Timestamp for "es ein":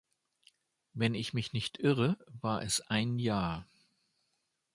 2.63-3.19